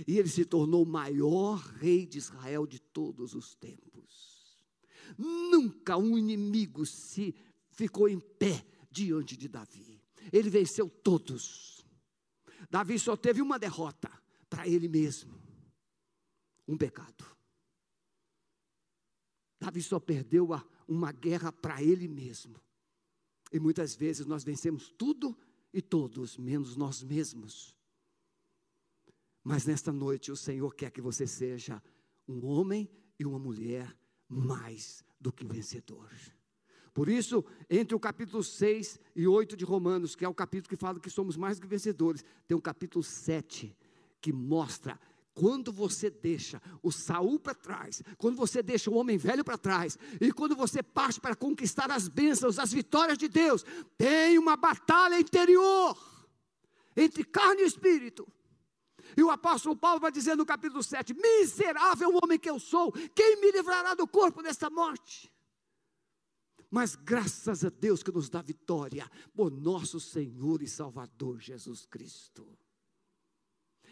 E 0.08 0.18
ele 0.18 0.30
se 0.30 0.46
tornou 0.46 0.84
o 0.84 0.88
maior 0.88 1.58
rei 1.58 2.06
de 2.06 2.18
Israel 2.18 2.66
de 2.66 2.80
todos 2.80 3.34
os 3.34 3.56
tempos. 3.56 4.58
Nunca 5.18 5.98
um 5.98 6.18
inimigo 6.18 6.86
se 6.86 7.36
ficou 7.72 8.08
em 8.08 8.20
pé 8.20 8.66
diante 8.92 9.36
de 9.36 9.48
Davi. 9.48 10.02
Ele 10.32 10.50
venceu 10.50 10.90
todos. 10.90 11.86
Davi 12.70 13.00
só 13.00 13.16
teve 13.16 13.42
uma 13.42 13.58
derrota 13.58 14.12
para 14.50 14.68
ele 14.68 14.88
mesmo. 14.88 15.40
Um 16.68 16.78
pecado. 16.78 17.26
Davi 19.60 19.82
só 19.82 20.00
perdeu 20.00 20.50
uma 20.88 21.12
guerra 21.12 21.52
para 21.52 21.82
ele 21.84 22.08
mesmo. 22.08 22.62
E 23.52 23.60
muitas 23.60 23.96
vezes 23.96 24.26
nós 24.26 24.44
vencemos 24.44 24.90
tudo 24.90 25.38
e 25.74 25.82
todos, 25.82 26.38
menos 26.38 26.76
nós 26.76 27.04
mesmos. 27.04 27.76
Mas 29.50 29.66
nesta 29.66 29.92
noite 29.92 30.32
o 30.32 30.36
Senhor 30.36 30.76
quer 30.76 30.92
que 30.92 31.02
você 31.02 31.26
seja 31.26 31.82
um 32.28 32.46
homem 32.46 32.88
e 33.18 33.26
uma 33.26 33.40
mulher 33.40 33.98
mais 34.28 35.04
do 35.20 35.32
que 35.32 35.44
vencedor. 35.44 36.08
Por 36.94 37.10
isso, 37.10 37.44
entre 37.68 37.96
o 37.96 38.00
capítulo 38.00 38.44
6 38.44 39.00
e 39.16 39.26
8 39.26 39.58
de 39.58 39.66
Romanos, 39.66 40.16
que 40.16 40.24
é 40.24 40.30
o 40.30 40.36
capítulo 40.36 40.70
que 40.70 40.76
fala 40.76 41.00
que 41.00 41.10
somos 41.10 41.36
mais 41.36 41.58
do 41.58 41.64
que 41.64 41.68
vencedores, 41.68 42.24
tem 42.48 42.56
o 42.56 42.62
capítulo 42.62 43.04
7 43.04 43.76
que 44.22 44.32
mostra 44.32 45.00
quando 45.34 45.72
você 45.72 46.12
deixa 46.12 46.62
o 46.84 46.92
Saul 46.92 47.40
para 47.40 47.56
trás, 47.56 48.04
quando 48.20 48.36
você 48.36 48.62
deixa 48.62 48.92
o 48.92 48.98
homem 48.98 49.18
velho 49.18 49.44
para 49.44 49.58
trás, 49.58 49.98
e 50.22 50.32
quando 50.32 50.56
você 50.56 50.84
parte 50.84 51.20
para 51.20 51.36
conquistar 51.36 51.90
as 51.90 52.08
bênçãos, 52.08 52.60
as 52.60 52.72
vitórias 52.72 53.18
de 53.18 53.28
Deus, 53.28 53.66
tem 53.98 54.38
uma 54.38 54.56
batalha 54.56 55.20
interior 55.20 55.98
entre 56.96 57.24
carne 57.24 57.64
e 57.64 57.66
espírito. 57.66 58.32
E 59.16 59.24
o 59.24 59.30
apóstolo 59.30 59.76
Paulo 59.76 60.00
vai 60.00 60.12
dizer 60.12 60.36
no 60.36 60.46
capítulo 60.46 60.84
7: 60.84 61.14
Miserável 61.14 62.18
homem 62.22 62.40
que 62.40 62.50
eu 62.50 62.60
sou, 62.60 62.92
quem 63.14 63.40
me 63.42 63.52
livrará 63.52 63.94
do 63.94 64.08
corpo 64.08 64.42
desta 64.42 64.70
morte? 64.70 65.32
Mas 66.70 66.96
graças 66.96 67.66
a 67.66 67.70
Deus 67.70 68.04
que 68.04 68.12
nos 68.12 68.30
dá 68.30 68.42
vitória, 68.42 69.10
por 69.34 69.52
nosso 69.52 70.00
Senhor 70.00 70.62
e 70.62 70.68
Salvador 70.68 71.40
Jesus 71.40 71.86
Cristo. 71.86 72.48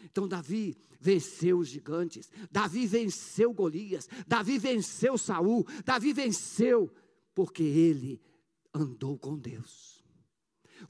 Então 0.04 0.28
Davi 0.28 0.78
venceu 1.00 1.58
os 1.58 1.68
gigantes, 1.68 2.30
Davi 2.50 2.86
venceu 2.86 3.52
Golias, 3.52 4.08
Davi 4.26 4.58
venceu 4.58 5.18
Saul, 5.18 5.66
Davi 5.84 6.12
venceu 6.12 6.88
porque 7.34 7.64
ele 7.64 8.20
andou 8.72 9.18
com 9.18 9.36
Deus 9.36 9.97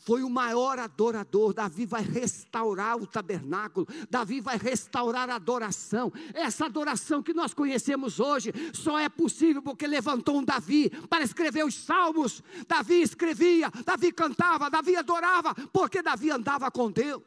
foi 0.08 0.22
o 0.22 0.30
maior 0.30 0.78
adorador. 0.78 1.52
Davi 1.52 1.84
vai 1.84 2.00
restaurar 2.00 2.96
o 2.96 3.06
tabernáculo, 3.06 3.86
Davi 4.08 4.40
vai 4.40 4.56
restaurar 4.56 5.28
a 5.28 5.34
adoração. 5.34 6.10
Essa 6.32 6.64
adoração 6.64 7.22
que 7.22 7.34
nós 7.34 7.52
conhecemos 7.52 8.18
hoje 8.18 8.50
só 8.72 8.98
é 8.98 9.10
possível 9.10 9.60
porque 9.60 9.86
levantou 9.86 10.38
um 10.38 10.42
Davi 10.44 10.88
para 11.10 11.22
escrever 11.22 11.62
os 11.62 11.74
salmos. 11.74 12.42
Davi 12.66 13.02
escrevia, 13.02 13.70
Davi 13.84 14.10
cantava, 14.10 14.70
Davi 14.70 14.96
adorava, 14.96 15.54
porque 15.74 16.00
Davi 16.00 16.30
andava 16.30 16.70
com 16.70 16.90
Deus. 16.90 17.22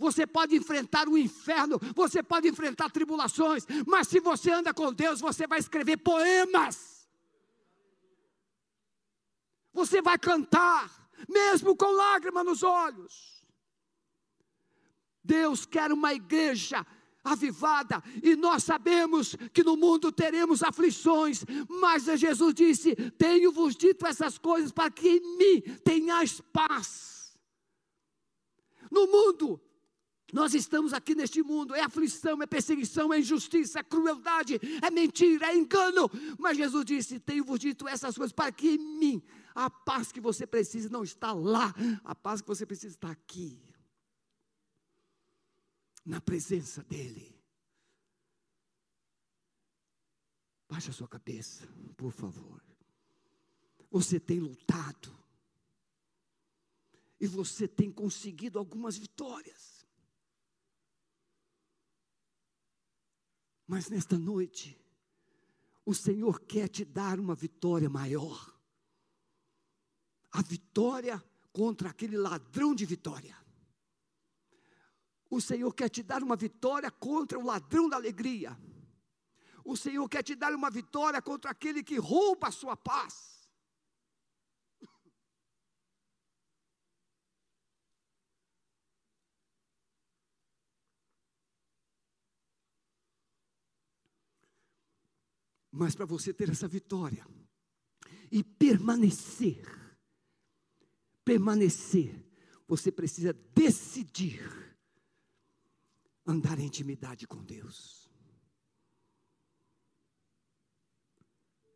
Você 0.00 0.26
pode 0.26 0.56
enfrentar 0.56 1.08
o 1.08 1.16
inferno, 1.16 1.78
você 1.94 2.24
pode 2.24 2.48
enfrentar 2.48 2.90
tribulações, 2.90 3.64
mas 3.86 4.08
se 4.08 4.18
você 4.18 4.50
anda 4.50 4.74
com 4.74 4.92
Deus, 4.92 5.20
você 5.20 5.46
vai 5.46 5.60
escrever 5.60 5.98
poemas. 5.98 7.06
Você 9.72 10.02
vai 10.02 10.18
cantar, 10.18 10.97
mesmo 11.28 11.76
com 11.76 11.90
lágrima 11.90 12.44
nos 12.44 12.62
olhos. 12.62 13.42
Deus 15.22 15.66
quer 15.66 15.92
uma 15.92 16.14
igreja 16.14 16.86
avivada, 17.22 18.02
e 18.22 18.34
nós 18.36 18.64
sabemos 18.64 19.36
que 19.52 19.62
no 19.62 19.76
mundo 19.76 20.10
teremos 20.10 20.62
aflições, 20.62 21.44
mas 21.68 22.04
Jesus 22.04 22.54
disse: 22.54 22.94
Tenho-vos 23.12 23.76
dito 23.76 24.06
essas 24.06 24.38
coisas 24.38 24.72
para 24.72 24.90
que 24.90 25.08
em 25.08 25.36
mim 25.36 25.60
tenhais 25.84 26.40
paz. 26.52 27.38
No 28.90 29.06
mundo, 29.06 29.60
nós 30.32 30.52
estamos 30.54 30.92
aqui 30.92 31.14
neste 31.14 31.42
mundo, 31.42 31.74
é 31.74 31.82
aflição, 31.82 32.42
é 32.42 32.46
perseguição, 32.46 33.12
é 33.12 33.20
injustiça, 33.20 33.80
é 33.80 33.82
crueldade, 33.82 34.60
é 34.82 34.90
mentira, 34.90 35.46
é 35.46 35.56
engano. 35.56 36.10
Mas 36.38 36.56
Jesus 36.56 36.84
disse: 36.84 37.18
Tenho-vos 37.18 37.58
dito 37.58 37.88
essas 37.88 38.16
coisas 38.16 38.32
para 38.32 38.52
que 38.52 38.74
em 38.74 38.98
mim 38.98 39.22
a 39.54 39.70
paz 39.70 40.12
que 40.12 40.20
você 40.20 40.46
precisa 40.46 40.88
não 40.88 41.02
está 41.02 41.32
lá, 41.32 41.74
a 42.04 42.14
paz 42.14 42.40
que 42.40 42.48
você 42.48 42.66
precisa 42.66 42.94
está 42.94 43.10
aqui, 43.10 43.58
na 46.04 46.20
presença 46.20 46.84
dEle. 46.84 47.34
Baixe 50.68 50.90
a 50.90 50.92
sua 50.92 51.08
cabeça, 51.08 51.66
por 51.96 52.12
favor. 52.12 52.62
Você 53.90 54.20
tem 54.20 54.38
lutado, 54.38 55.18
e 57.20 57.26
você 57.26 57.66
tem 57.66 57.90
conseguido 57.90 58.58
algumas 58.58 58.96
vitórias. 58.96 59.77
Mas 63.68 63.88
nesta 63.88 64.18
noite, 64.18 64.76
o 65.86 65.94
Senhor 65.94 66.40
quer 66.40 66.68
te 66.68 66.84
dar 66.84 67.20
uma 67.20 67.36
vitória 67.36 67.88
maior 67.88 68.58
a 70.32 70.42
vitória 70.42 71.22
contra 71.52 71.90
aquele 71.90 72.16
ladrão 72.16 72.74
de 72.74 72.84
vitória. 72.84 73.36
O 75.30 75.40
Senhor 75.40 75.72
quer 75.74 75.88
te 75.88 76.02
dar 76.02 76.22
uma 76.22 76.36
vitória 76.36 76.90
contra 76.90 77.38
o 77.38 77.44
ladrão 77.44 77.88
da 77.88 77.96
alegria. 77.96 78.58
O 79.64 79.76
Senhor 79.76 80.08
quer 80.08 80.22
te 80.22 80.34
dar 80.34 80.54
uma 80.54 80.70
vitória 80.70 81.20
contra 81.20 81.50
aquele 81.50 81.82
que 81.82 81.98
rouba 81.98 82.48
a 82.48 82.52
sua 82.52 82.76
paz. 82.76 83.37
Mas 95.78 95.94
para 95.94 96.04
você 96.04 96.34
ter 96.34 96.50
essa 96.50 96.66
vitória 96.66 97.24
e 98.30 98.42
permanecer 98.42 99.78
permanecer, 101.28 102.24
você 102.66 102.90
precisa 102.90 103.34
decidir 103.54 104.40
andar 106.24 106.58
em 106.58 106.64
intimidade 106.64 107.26
com 107.26 107.44
Deus. 107.44 108.10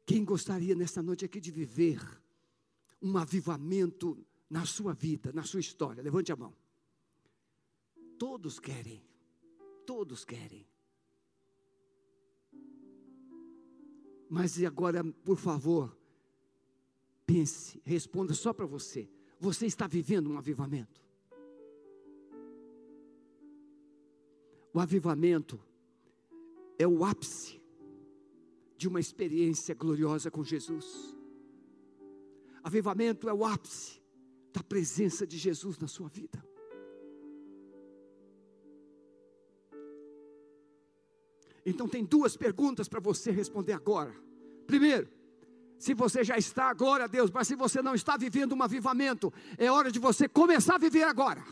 Quem 0.06 0.24
gostaria 0.24 0.74
nesta 0.74 1.02
noite 1.02 1.26
aqui 1.26 1.38
de 1.38 1.50
viver 1.50 2.00
um 3.02 3.18
avivamento 3.18 4.26
na 4.48 4.64
sua 4.64 4.94
vida, 4.94 5.34
na 5.34 5.44
sua 5.44 5.60
história? 5.60 6.02
Levante 6.02 6.32
a 6.32 6.36
mão. 6.36 6.56
Todos 8.18 8.58
querem, 8.58 9.04
todos 9.84 10.24
querem. 10.24 10.66
Mas 14.32 14.58
e 14.58 14.64
agora, 14.64 15.04
por 15.04 15.36
favor, 15.36 15.94
pense, 17.26 17.78
responda 17.84 18.32
só 18.32 18.50
para 18.50 18.64
você. 18.64 19.06
Você 19.38 19.66
está 19.66 19.86
vivendo 19.86 20.30
um 20.30 20.38
avivamento. 20.38 21.02
O 24.72 24.80
avivamento 24.80 25.60
é 26.78 26.88
o 26.88 27.04
ápice 27.04 27.60
de 28.74 28.88
uma 28.88 28.98
experiência 28.98 29.74
gloriosa 29.74 30.30
com 30.30 30.42
Jesus. 30.42 31.14
Avivamento 32.64 33.28
é 33.28 33.34
o 33.34 33.44
ápice 33.44 34.00
da 34.50 34.62
presença 34.62 35.26
de 35.26 35.36
Jesus 35.36 35.76
na 35.76 35.86
sua 35.86 36.08
vida. 36.08 36.42
Então 41.64 41.88
tem 41.88 42.04
duas 42.04 42.36
perguntas 42.36 42.88
para 42.88 43.00
você 43.00 43.30
responder 43.30 43.72
agora. 43.72 44.14
Primeiro, 44.66 45.08
se 45.78 45.94
você 45.94 46.22
já 46.22 46.36
está, 46.36 46.72
glória 46.72 47.04
a 47.04 47.08
Deus, 47.08 47.30
mas 47.30 47.48
se 47.48 47.56
você 47.56 47.82
não 47.82 47.94
está 47.94 48.16
vivendo 48.16 48.54
um 48.54 48.62
avivamento, 48.62 49.32
é 49.58 49.70
hora 49.70 49.90
de 49.90 49.98
você 49.98 50.28
começar 50.28 50.76
a 50.76 50.78
viver 50.78 51.02
agora. 51.02 51.44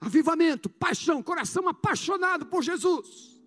Avivamento, 0.00 0.68
paixão, 0.68 1.22
coração 1.22 1.68
apaixonado 1.68 2.46
por 2.46 2.62
Jesus, 2.62 3.40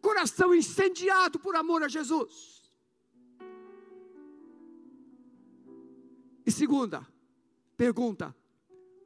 coração 0.00 0.54
incendiado 0.54 1.38
por 1.38 1.54
amor 1.54 1.82
a 1.82 1.88
Jesus. 1.88 2.72
E 6.44 6.50
segunda 6.50 7.06
pergunta: 7.76 8.34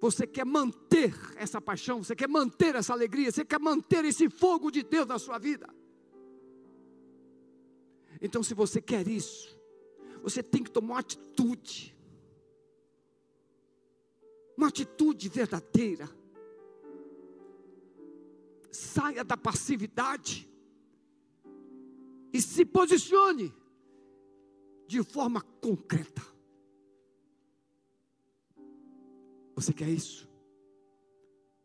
Você 0.00 0.26
quer 0.26 0.44
manter 0.44 1.14
essa 1.36 1.60
paixão, 1.60 2.02
você 2.02 2.14
quer 2.14 2.28
manter 2.28 2.74
essa 2.74 2.92
alegria, 2.92 3.32
você 3.32 3.44
quer 3.44 3.58
manter 3.58 4.04
esse 4.04 4.28
fogo 4.28 4.70
de 4.70 4.82
Deus 4.82 5.06
na 5.06 5.18
sua 5.18 5.38
vida. 5.38 5.68
Então, 8.20 8.42
se 8.42 8.54
você 8.54 8.80
quer 8.80 9.06
isso, 9.08 9.58
você 10.22 10.42
tem 10.42 10.62
que 10.62 10.70
tomar 10.70 10.94
uma 10.94 11.00
atitude, 11.00 11.96
uma 14.56 14.68
atitude 14.68 15.28
verdadeira. 15.28 16.08
Saia 18.70 19.24
da 19.24 19.36
passividade 19.36 20.48
e 22.32 22.42
se 22.42 22.64
posicione 22.64 23.54
de 24.86 25.02
forma 25.02 25.40
concreta. 25.40 26.35
Você 29.56 29.72
quer 29.72 29.88
isso? 29.88 30.28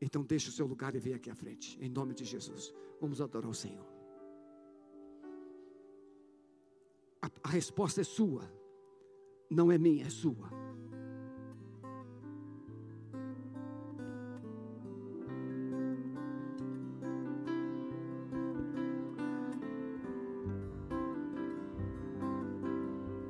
Então 0.01 0.23
deixe 0.23 0.47
o 0.47 0.51
seu 0.51 0.65
lugar 0.65 0.95
e 0.95 0.99
venha 0.99 1.17
aqui 1.17 1.29
à 1.29 1.35
frente, 1.35 1.77
em 1.81 1.89
nome 1.89 2.13
de 2.13 2.23
Jesus. 2.23 2.73
Vamos 3.01 3.19
adorar 3.19 3.49
o 3.49 3.53
Senhor. 3.53 3.85
A, 7.21 7.29
a 7.43 7.49
resposta 7.49 7.99
é 7.99 8.03
sua, 8.05 8.49
não 9.49 9.69
é 9.69 9.77
minha, 9.77 10.05
é 10.05 10.09
sua. 10.09 10.49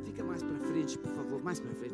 Fica 0.06 0.24
mais 0.24 0.43
para 0.43 0.60
frente, 0.60 1.00
por 1.00 1.12
favor, 1.12 1.43
mais 1.43 1.60
para 1.60 1.74
frente 1.74 1.90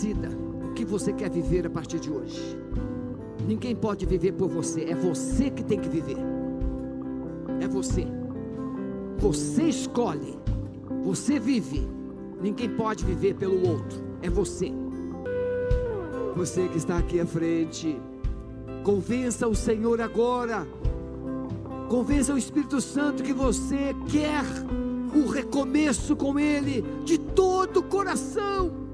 Decida 0.00 0.30
o 0.64 0.72
que 0.72 0.82
você 0.82 1.12
quer 1.12 1.28
viver 1.28 1.66
a 1.66 1.70
partir 1.70 2.00
de 2.00 2.10
hoje. 2.10 2.56
Ninguém 3.46 3.76
pode 3.76 4.06
viver 4.06 4.32
por 4.32 4.48
você, 4.48 4.84
é 4.84 4.94
você 4.94 5.50
que 5.50 5.62
tem 5.62 5.78
que 5.78 5.90
viver. 5.90 6.16
É 7.60 7.68
você. 7.68 8.06
Você 9.18 9.64
escolhe, 9.64 10.38
você 11.04 11.38
vive. 11.38 11.86
Ninguém 12.40 12.70
pode 12.70 13.04
viver 13.04 13.34
pelo 13.34 13.68
outro, 13.68 14.02
é 14.22 14.30
você. 14.30 14.72
Você 16.34 16.66
que 16.68 16.78
está 16.78 16.96
aqui 16.96 17.20
à 17.20 17.26
frente, 17.26 18.00
convença 18.82 19.46
o 19.46 19.54
Senhor 19.54 20.00
agora. 20.00 20.66
Convença 21.90 22.32
o 22.32 22.38
Espírito 22.38 22.80
Santo 22.80 23.22
que 23.22 23.34
você 23.34 23.94
quer 24.10 24.44
o 25.14 25.28
recomeço 25.28 26.16
com 26.16 26.38
Ele 26.38 26.82
de 27.04 27.18
todo 27.18 27.80
o 27.80 27.82
coração. 27.82 28.89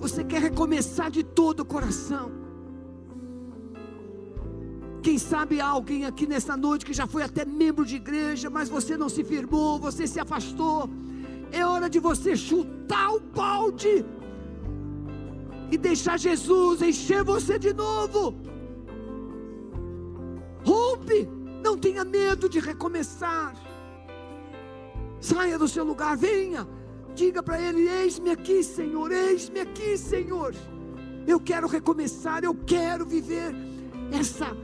Você 0.00 0.24
quer 0.24 0.40
recomeçar 0.40 1.10
de 1.10 1.22
todo 1.22 1.60
o 1.60 1.64
coração. 1.64 2.30
Quem 5.02 5.18
sabe 5.18 5.60
alguém 5.60 6.04
aqui 6.04 6.26
nessa 6.26 6.56
noite 6.56 6.84
que 6.84 6.92
já 6.92 7.06
foi 7.06 7.22
até 7.22 7.44
membro 7.44 7.84
de 7.84 7.96
igreja, 7.96 8.50
mas 8.50 8.68
você 8.68 8.96
não 8.96 9.08
se 9.08 9.22
firmou, 9.24 9.78
você 9.78 10.06
se 10.06 10.20
afastou. 10.20 10.88
É 11.52 11.64
hora 11.64 11.88
de 11.88 11.98
você 11.98 12.36
chutar 12.36 13.10
o 13.14 13.20
balde 13.20 14.04
e 15.70 15.78
deixar 15.78 16.18
Jesus 16.18 16.82
encher 16.82 17.22
você 17.24 17.58
de 17.58 17.72
novo. 17.72 18.34
Rompe, 20.64 21.28
não 21.62 21.76
tenha 21.78 22.04
medo 22.04 22.48
de 22.48 22.58
recomeçar. 22.58 23.54
Saia 25.20 25.58
do 25.58 25.68
seu 25.68 25.84
lugar, 25.84 26.16
venha. 26.16 26.66
Diga 27.14 27.42
para 27.42 27.60
Ele: 27.60 27.88
Eis-me 27.88 28.30
aqui, 28.30 28.62
Senhor, 28.62 29.10
eis-me 29.10 29.60
aqui, 29.60 29.96
Senhor. 29.96 30.54
Eu 31.26 31.38
quero 31.38 31.66
recomeçar, 31.66 32.42
eu 32.44 32.54
quero 32.54 33.04
viver 33.04 33.54
essa 34.12 34.56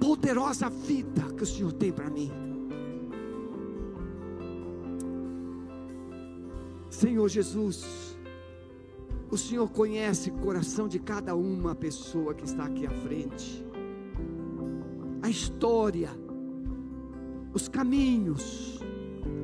poderosa 0.00 0.68
vida 0.68 1.22
que 1.36 1.42
o 1.42 1.46
Senhor 1.46 1.72
tem 1.72 1.92
para 1.92 2.10
mim. 2.10 2.30
Senhor 6.90 7.28
Jesus, 7.28 8.18
o 9.30 9.38
Senhor 9.38 9.70
conhece 9.70 10.30
o 10.30 10.34
coração 10.34 10.88
de 10.88 10.98
cada 10.98 11.34
uma 11.34 11.74
pessoa 11.74 12.34
que 12.34 12.44
está 12.44 12.64
aqui 12.64 12.86
à 12.86 12.90
frente, 12.90 13.64
a 15.22 15.30
história, 15.30 16.10
os 17.54 17.68
caminhos, 17.68 18.79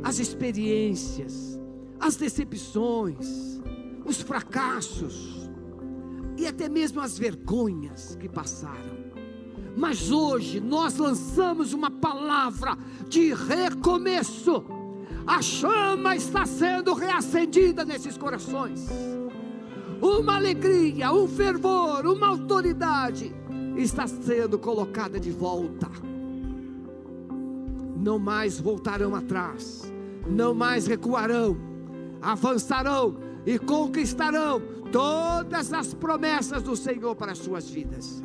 as 0.07 0.21
experiências, 0.21 1.59
as 1.99 2.15
decepções, 2.15 3.61
os 4.05 4.21
fracassos 4.21 5.51
e 6.37 6.47
até 6.47 6.69
mesmo 6.69 7.01
as 7.01 7.19
vergonhas 7.19 8.15
que 8.15 8.29
passaram. 8.29 8.97
Mas 9.77 10.13
hoje 10.13 10.61
nós 10.61 10.97
lançamos 10.97 11.73
uma 11.73 11.91
palavra 11.91 12.79
de 13.09 13.35
recomeço. 13.35 14.65
A 15.27 15.43
chama 15.43 16.15
está 16.15 16.47
sendo 16.47 16.95
reacendida 16.95 17.85
nesses 17.85 18.17
corações. 18.17 18.89
Uma 20.01 20.37
alegria, 20.37 21.13
um 21.13 21.27
fervor, 21.27 22.07
uma 22.07 22.29
autoridade 22.29 23.35
está 23.77 24.07
sendo 24.07 24.57
colocada 24.57 25.19
de 25.19 25.33
volta. 25.33 25.91
Não 27.97 28.21
mais 28.21 28.61
voltarão 28.61 29.17
atrás, 29.17 29.93
não 30.29 30.55
mais 30.55 30.87
recuarão, 30.87 31.57
avançarão 32.21 33.17
e 33.45 33.59
conquistarão 33.59 34.61
todas 34.91 35.73
as 35.73 35.95
promessas 35.95 36.63
do 36.63 36.77
Senhor 36.77 37.15
para 37.15 37.33
as 37.33 37.39
suas 37.39 37.69
vidas. 37.69 38.23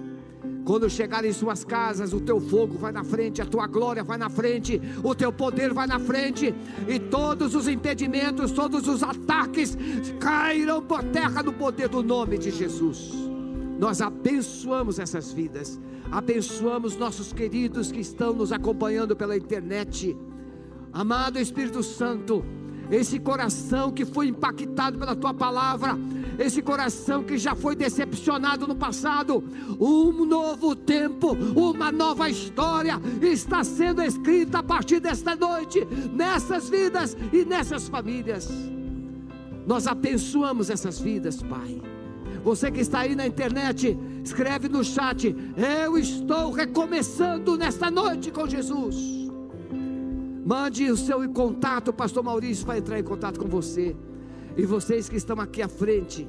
Quando 0.63 0.89
chegar 0.89 1.25
em 1.25 1.33
suas 1.33 1.63
casas, 1.63 2.13
o 2.13 2.19
teu 2.19 2.39
fogo 2.39 2.77
vai 2.77 2.91
na 2.91 3.03
frente, 3.03 3.41
a 3.41 3.45
tua 3.45 3.65
glória 3.67 4.03
vai 4.03 4.17
na 4.17 4.29
frente, 4.29 4.79
o 5.03 5.13
teu 5.15 5.31
poder 5.31 5.73
vai 5.73 5.87
na 5.87 5.99
frente, 5.99 6.53
e 6.87 6.99
todos 6.99 7.55
os 7.55 7.67
impedimentos, 7.67 8.51
todos 8.51 8.87
os 8.87 9.01
ataques 9.01 9.77
cairão 10.19 10.81
por 10.81 11.03
terra 11.03 11.41
no 11.41 11.51
poder 11.51 11.89
do 11.89 12.03
nome 12.03 12.37
de 12.37 12.51
Jesus. 12.51 13.11
Nós 13.79 14.01
abençoamos 14.01 14.99
essas 14.99 15.33
vidas, 15.33 15.79
abençoamos 16.11 16.95
nossos 16.95 17.33
queridos 17.33 17.91
que 17.91 17.99
estão 17.99 18.31
nos 18.31 18.51
acompanhando 18.51 19.15
pela 19.15 19.35
internet. 19.35 20.15
Amado 20.93 21.39
Espírito 21.39 21.81
Santo, 21.81 22.43
esse 22.91 23.17
coração 23.17 23.91
que 23.91 24.03
foi 24.03 24.27
impactado 24.27 24.99
pela 24.99 25.15
tua 25.15 25.33
palavra, 25.33 25.97
esse 26.37 26.61
coração 26.61 27.23
que 27.23 27.37
já 27.37 27.55
foi 27.55 27.75
decepcionado 27.75 28.67
no 28.67 28.75
passado, 28.75 29.41
um 29.79 30.25
novo 30.25 30.75
tempo, 30.75 31.33
uma 31.55 31.91
nova 31.91 32.29
história 32.29 32.99
está 33.21 33.63
sendo 33.63 34.01
escrita 34.01 34.59
a 34.59 34.63
partir 34.63 34.99
desta 34.99 35.35
noite, 35.35 35.87
nessas 36.11 36.67
vidas 36.67 37.15
e 37.31 37.45
nessas 37.45 37.87
famílias. 37.87 38.49
Nós 39.65 39.87
abençoamos 39.87 40.69
essas 40.69 40.99
vidas, 40.99 41.41
Pai. 41.41 41.81
Você 42.43 42.71
que 42.71 42.81
está 42.81 43.01
aí 43.01 43.15
na 43.15 43.25
internet, 43.25 43.97
escreve 44.23 44.67
no 44.67 44.83
chat: 44.83 45.33
Eu 45.83 45.97
estou 45.97 46.51
recomeçando 46.51 47.55
nesta 47.55 47.91
noite 47.91 48.31
com 48.31 48.47
Jesus. 48.47 49.20
Mande 50.43 50.89
o 50.89 50.97
seu 50.97 51.27
contato, 51.31 51.93
pastor 51.93 52.23
Maurício 52.23 52.65
vai 52.65 52.79
entrar 52.79 52.99
em 52.99 53.03
contato 53.03 53.39
com 53.39 53.47
você. 53.47 53.95
E 54.57 54.65
vocês 54.65 55.07
que 55.07 55.15
estão 55.15 55.39
aqui 55.39 55.61
à 55.61 55.67
frente, 55.67 56.27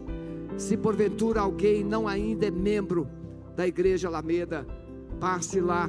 se 0.57 0.77
porventura 0.77 1.41
alguém 1.41 1.83
não 1.83 2.07
ainda 2.07 2.47
é 2.47 2.51
membro 2.51 3.09
da 3.57 3.67
igreja 3.67 4.09
Alameda, 4.09 4.67
passe 5.19 5.61
lá, 5.61 5.89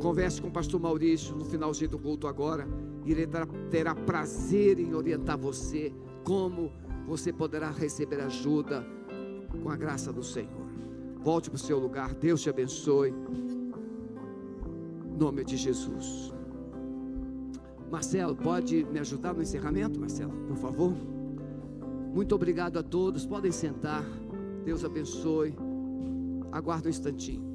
converse 0.00 0.40
com 0.40 0.48
o 0.48 0.52
pastor 0.52 0.80
Maurício 0.80 1.34
no 1.34 1.44
finalzinho 1.44 1.90
do 1.90 1.98
culto 1.98 2.26
agora, 2.26 2.66
e 3.04 3.12
ele 3.12 3.28
terá 3.70 3.94
prazer 3.94 4.78
em 4.78 4.94
orientar 4.94 5.36
você 5.36 5.92
como 6.22 6.72
você 7.06 7.32
poderá 7.32 7.70
receber 7.70 8.20
ajuda 8.20 8.86
com 9.62 9.68
a 9.68 9.76
graça 9.76 10.12
do 10.12 10.22
Senhor. 10.22 10.70
Volte 11.22 11.50
para 11.50 11.56
o 11.56 11.60
seu 11.60 11.78
lugar, 11.78 12.14
Deus 12.14 12.40
te 12.40 12.48
abençoe. 12.48 13.12
Em 15.04 15.18
nome 15.18 15.44
de 15.44 15.56
Jesus. 15.56 16.39
Marcelo, 17.90 18.36
pode 18.36 18.84
me 18.84 19.00
ajudar 19.00 19.34
no 19.34 19.42
encerramento, 19.42 19.98
Marcelo, 19.98 20.32
por 20.46 20.56
favor? 20.56 20.94
Muito 22.14 22.34
obrigado 22.34 22.78
a 22.78 22.82
todos. 22.82 23.26
Podem 23.26 23.50
sentar. 23.50 24.04
Deus 24.64 24.84
abençoe. 24.84 25.54
Aguarda 26.52 26.86
um 26.86 26.90
instantinho. 26.90 27.50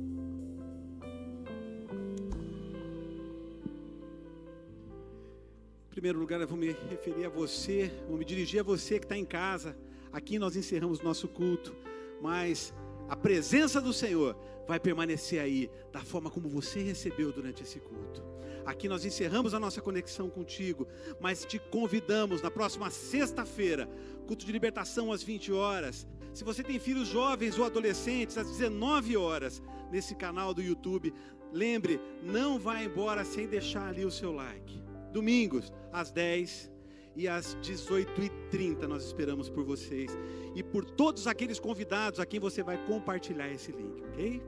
Em 5.88 5.90
primeiro 5.90 6.20
lugar, 6.20 6.42
eu 6.42 6.48
vou 6.48 6.58
me 6.58 6.76
referir 6.90 7.26
a 7.26 7.30
você, 7.30 7.90
vou 8.08 8.18
me 8.18 8.26
dirigir 8.26 8.60
a 8.60 8.64
você 8.64 9.00
que 9.00 9.06
está 9.06 9.18
em 9.18 9.24
casa. 9.24 9.78
Aqui 10.12 10.38
nós 10.38 10.58
encerramos 10.58 11.02
nosso 11.02 11.30
culto, 11.30 11.74
mas 12.22 12.74
a 13.08 13.16
presença 13.16 13.80
do 13.80 13.94
Senhor 13.94 14.38
vai 14.68 14.80
permanecer 14.82 15.40
aí, 15.40 15.72
da 15.94 16.02
forma 16.02 16.30
como 16.30 16.50
você 16.50 16.82
recebeu 16.82 17.32
durante 17.32 17.64
esse 17.64 17.80
culto. 17.80 18.35
Aqui 18.66 18.90
nós 18.90 19.06
encerramos 19.06 19.54
a 19.54 19.60
nossa 19.60 19.80
conexão 19.80 20.30
contigo, 20.30 20.88
mas 21.20 21.46
te 21.46 21.60
convidamos 21.60 22.42
na 22.42 22.50
próxima 22.50 22.90
sexta-feira, 22.90 23.88
culto 24.26 24.46
de 24.46 24.52
libertação 24.52 25.12
às 25.12 25.22
20 25.22 25.52
horas. 25.52 26.08
Se 26.34 26.44
você 26.44 26.64
tem 26.64 26.80
filhos 26.80 27.08
jovens 27.08 27.60
ou 27.60 27.66
adolescentes, 27.66 28.38
às 28.38 28.48
19 28.48 29.16
horas, 29.16 29.62
nesse 29.92 30.16
canal 30.16 30.54
do 30.54 30.64
YouTube, 30.64 31.14
lembre, 31.54 32.02
não 32.24 32.58
vá 32.58 32.82
embora 32.82 33.24
sem 33.24 33.48
deixar 33.48 33.88
ali 33.88 34.04
o 34.04 34.12
seu 34.12 34.34
like. 34.34 34.84
Domingos, 35.14 35.72
às 35.94 36.12
10 36.12 36.72
e 37.16 37.28
às 37.28 37.56
18h30 37.58 38.82
nós 38.88 39.06
esperamos 39.06 39.50
por 39.50 39.64
vocês 39.64 40.12
e 40.54 40.62
por 40.62 40.84
todos 40.84 41.28
aqueles 41.28 41.60
convidados 41.60 42.20
a 42.20 42.26
quem 42.26 42.40
você 42.40 42.62
vai 42.62 42.78
compartilhar 42.86 43.50
esse 43.50 43.72
link, 43.72 44.02
ok? 44.04 44.42